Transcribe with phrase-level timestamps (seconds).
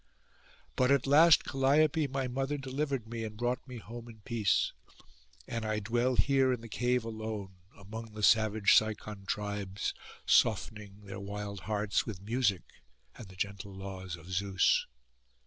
[0.75, 4.73] But at last Calliope my mother delivered me, and brought me home in peace;
[5.47, 9.93] and I dwell here in the cave alone, among the savage Cicon tribes,
[10.25, 12.63] softening their wild hearts with music
[13.15, 14.87] and the gentle laws of Zeus.